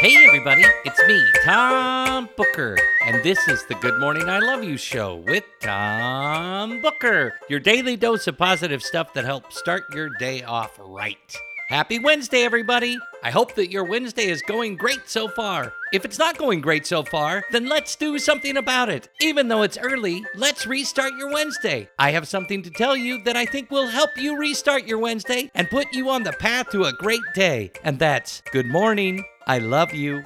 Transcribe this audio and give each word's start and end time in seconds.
Hey, 0.00 0.14
everybody, 0.24 0.62
it's 0.84 1.04
me, 1.08 1.20
Tom 1.44 2.28
Booker, 2.36 2.78
and 3.04 3.20
this 3.24 3.48
is 3.48 3.66
the 3.66 3.74
Good 3.74 3.98
Morning 3.98 4.28
I 4.28 4.38
Love 4.38 4.62
You 4.62 4.76
show 4.76 5.16
with 5.16 5.42
Tom 5.58 6.80
Booker, 6.80 7.34
your 7.48 7.58
daily 7.58 7.96
dose 7.96 8.28
of 8.28 8.38
positive 8.38 8.80
stuff 8.80 9.12
that 9.14 9.24
helps 9.24 9.58
start 9.58 9.82
your 9.92 10.10
day 10.20 10.44
off 10.44 10.78
right. 10.78 11.36
Happy 11.68 11.98
Wednesday, 11.98 12.44
everybody! 12.44 12.96
I 13.24 13.32
hope 13.32 13.56
that 13.56 13.72
your 13.72 13.82
Wednesday 13.82 14.28
is 14.28 14.40
going 14.42 14.76
great 14.76 15.08
so 15.08 15.26
far. 15.26 15.72
If 15.92 16.04
it's 16.04 16.18
not 16.18 16.38
going 16.38 16.60
great 16.60 16.86
so 16.86 17.02
far, 17.02 17.42
then 17.50 17.68
let's 17.68 17.96
do 17.96 18.20
something 18.20 18.56
about 18.56 18.88
it. 18.88 19.08
Even 19.20 19.48
though 19.48 19.62
it's 19.62 19.78
early, 19.78 20.22
let's 20.36 20.64
restart 20.64 21.14
your 21.18 21.32
Wednesday. 21.32 21.90
I 21.98 22.12
have 22.12 22.28
something 22.28 22.62
to 22.62 22.70
tell 22.70 22.96
you 22.96 23.20
that 23.24 23.36
I 23.36 23.46
think 23.46 23.72
will 23.72 23.88
help 23.88 24.10
you 24.16 24.38
restart 24.38 24.86
your 24.86 24.98
Wednesday 25.00 25.50
and 25.56 25.68
put 25.68 25.92
you 25.92 26.08
on 26.08 26.22
the 26.22 26.32
path 26.34 26.70
to 26.70 26.84
a 26.84 26.92
great 26.92 27.20
day. 27.34 27.72
And 27.82 27.98
that's 27.98 28.42
good 28.52 28.66
morning. 28.66 29.24
I 29.48 29.58
love 29.58 29.94
you. 29.94 30.22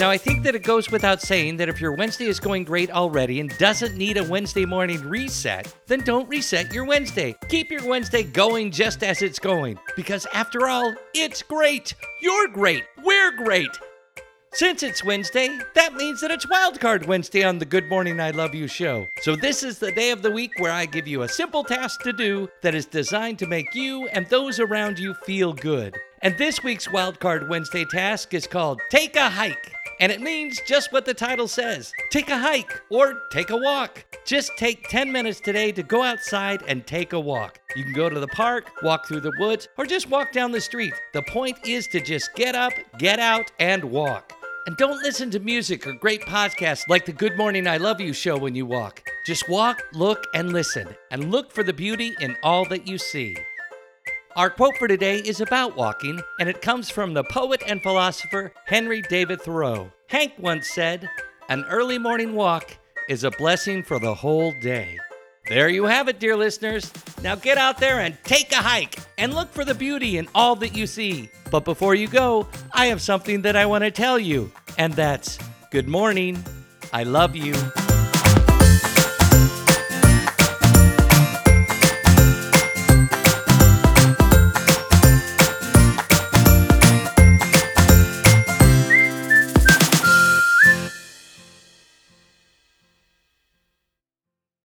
Now, 0.00 0.10
I 0.10 0.18
think 0.18 0.42
that 0.42 0.56
it 0.56 0.64
goes 0.64 0.90
without 0.90 1.22
saying 1.22 1.56
that 1.58 1.68
if 1.68 1.80
your 1.80 1.92
Wednesday 1.92 2.26
is 2.26 2.40
going 2.40 2.64
great 2.64 2.90
already 2.90 3.38
and 3.38 3.56
doesn't 3.58 3.96
need 3.96 4.16
a 4.16 4.24
Wednesday 4.24 4.66
morning 4.66 5.00
reset, 5.08 5.72
then 5.86 6.00
don't 6.00 6.28
reset 6.28 6.74
your 6.74 6.84
Wednesday. 6.84 7.36
Keep 7.48 7.70
your 7.70 7.86
Wednesday 7.86 8.24
going 8.24 8.72
just 8.72 9.04
as 9.04 9.22
it's 9.22 9.38
going. 9.38 9.78
Because 9.94 10.26
after 10.34 10.66
all, 10.66 10.92
it's 11.14 11.42
great. 11.42 11.94
You're 12.20 12.48
great. 12.48 12.82
We're 13.04 13.30
great. 13.36 13.70
Since 14.54 14.84
it's 14.84 15.02
Wednesday, 15.02 15.58
that 15.74 15.94
means 15.94 16.20
that 16.20 16.30
it's 16.30 16.46
Wildcard 16.46 17.08
Wednesday 17.08 17.42
on 17.42 17.58
the 17.58 17.64
Good 17.64 17.88
Morning 17.88 18.20
I 18.20 18.30
Love 18.30 18.54
You 18.54 18.68
show. 18.68 19.08
So, 19.20 19.34
this 19.34 19.64
is 19.64 19.80
the 19.80 19.90
day 19.90 20.12
of 20.12 20.22
the 20.22 20.30
week 20.30 20.52
where 20.60 20.70
I 20.70 20.86
give 20.86 21.08
you 21.08 21.22
a 21.22 21.28
simple 21.28 21.64
task 21.64 22.02
to 22.02 22.12
do 22.12 22.48
that 22.62 22.72
is 22.72 22.86
designed 22.86 23.40
to 23.40 23.48
make 23.48 23.74
you 23.74 24.06
and 24.12 24.28
those 24.28 24.60
around 24.60 24.96
you 24.96 25.14
feel 25.24 25.54
good. 25.54 25.96
And 26.22 26.38
this 26.38 26.62
week's 26.62 26.86
Wildcard 26.86 27.48
Wednesday 27.48 27.84
task 27.84 28.32
is 28.32 28.46
called 28.46 28.80
Take 28.90 29.16
a 29.16 29.28
Hike. 29.28 29.72
And 29.98 30.12
it 30.12 30.20
means 30.20 30.60
just 30.68 30.92
what 30.92 31.04
the 31.04 31.14
title 31.14 31.48
says 31.48 31.92
take 32.10 32.28
a 32.30 32.38
hike 32.38 32.80
or 32.90 33.22
take 33.32 33.50
a 33.50 33.56
walk. 33.56 34.04
Just 34.24 34.52
take 34.56 34.88
10 34.88 35.10
minutes 35.10 35.40
today 35.40 35.72
to 35.72 35.82
go 35.82 36.02
outside 36.02 36.62
and 36.68 36.86
take 36.86 37.12
a 37.12 37.20
walk. 37.20 37.58
You 37.74 37.82
can 37.82 37.92
go 37.92 38.08
to 38.08 38.20
the 38.20 38.28
park, 38.28 38.70
walk 38.84 39.06
through 39.06 39.20
the 39.20 39.32
woods, 39.38 39.68
or 39.76 39.84
just 39.84 40.10
walk 40.10 40.30
down 40.32 40.52
the 40.52 40.60
street. 40.60 40.94
The 41.12 41.22
point 41.22 41.58
is 41.66 41.88
to 41.88 42.00
just 42.00 42.34
get 42.34 42.54
up, 42.54 42.72
get 42.98 43.18
out, 43.18 43.50
and 43.58 43.82
walk. 43.84 44.32
And 44.66 44.78
don't 44.78 45.02
listen 45.02 45.30
to 45.32 45.40
music 45.40 45.86
or 45.86 45.92
great 45.92 46.22
podcasts 46.22 46.88
like 46.88 47.04
the 47.04 47.12
Good 47.12 47.36
Morning 47.36 47.66
I 47.66 47.76
Love 47.76 48.00
You 48.00 48.14
show 48.14 48.38
when 48.38 48.54
you 48.54 48.64
walk. 48.64 49.06
Just 49.26 49.46
walk, 49.46 49.82
look, 49.92 50.26
and 50.32 50.54
listen, 50.54 50.88
and 51.10 51.30
look 51.30 51.52
for 51.52 51.62
the 51.62 51.74
beauty 51.74 52.16
in 52.20 52.34
all 52.42 52.64
that 52.70 52.88
you 52.88 52.96
see. 52.96 53.36
Our 54.36 54.48
quote 54.48 54.78
for 54.78 54.88
today 54.88 55.18
is 55.18 55.42
about 55.42 55.76
walking, 55.76 56.18
and 56.40 56.48
it 56.48 56.62
comes 56.62 56.88
from 56.88 57.12
the 57.12 57.24
poet 57.24 57.62
and 57.66 57.82
philosopher 57.82 58.54
Henry 58.64 59.02
David 59.02 59.42
Thoreau. 59.42 59.92
Hank 60.06 60.32
once 60.38 60.70
said, 60.70 61.10
An 61.50 61.64
early 61.64 61.98
morning 61.98 62.34
walk 62.34 62.78
is 63.06 63.22
a 63.22 63.30
blessing 63.32 63.82
for 63.82 63.98
the 63.98 64.14
whole 64.14 64.54
day. 64.62 64.98
There 65.46 65.68
you 65.68 65.84
have 65.84 66.08
it, 66.08 66.18
dear 66.18 66.36
listeners. 66.36 66.90
Now 67.22 67.34
get 67.34 67.58
out 67.58 67.76
there 67.76 68.00
and 68.00 68.16
take 68.24 68.50
a 68.52 68.56
hike 68.56 68.98
and 69.18 69.34
look 69.34 69.52
for 69.52 69.62
the 69.66 69.74
beauty 69.74 70.16
in 70.16 70.26
all 70.34 70.56
that 70.56 70.74
you 70.74 70.86
see. 70.86 71.28
But 71.50 71.66
before 71.66 71.94
you 71.94 72.08
go, 72.08 72.48
I 72.76 72.86
have 72.86 73.00
something 73.00 73.42
that 73.42 73.54
I 73.54 73.66
want 73.66 73.84
to 73.84 73.92
tell 73.92 74.18
you, 74.18 74.50
and 74.76 74.92
that's 74.94 75.38
good 75.70 75.86
morning. 75.86 76.42
I 76.92 77.04
love 77.04 77.36
you. 77.36 77.54